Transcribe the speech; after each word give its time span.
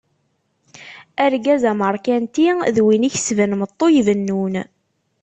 Argaz 1.25 1.63
ameṛkanti 1.71 2.47
d 2.75 2.77
win 2.85 3.07
ikesben 3.09 3.51
meṭṭu 3.61 3.85
ibennun. 3.99 4.55